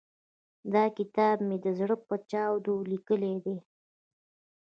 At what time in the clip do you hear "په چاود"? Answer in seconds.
2.07-2.65